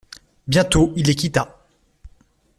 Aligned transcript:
Bientôt 0.47 0.93
il 0.95 1.05
les 1.05 1.13
quitta. 1.13 1.63